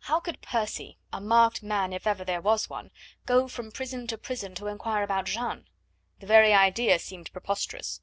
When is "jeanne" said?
5.26-5.68